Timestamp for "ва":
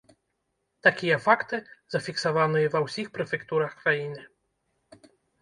2.77-2.83